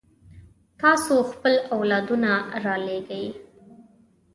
[0.81, 2.31] تاسو خپل اولادونه
[2.65, 3.25] رالېږئ.